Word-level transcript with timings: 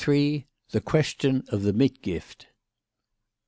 THE 0.71 0.81
QUESTION 0.83 1.43
OF 1.49 1.61
THE 1.61 1.73
MITGIFT. 1.73 2.47